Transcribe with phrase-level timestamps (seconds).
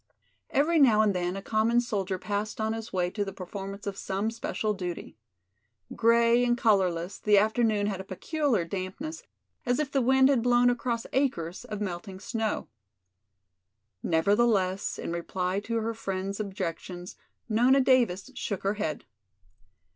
[0.49, 3.99] Every now and then a common soldier passed on his way to the performance of
[3.99, 5.15] some special duty.
[5.95, 9.21] Gray and colorless, the afternoon had a peculiar dampness
[9.63, 12.67] as if the wind had blown across acres of melting snow.
[14.01, 17.15] Nevertheless in reply to her friends' objections
[17.47, 19.05] Nona Davis shook her head.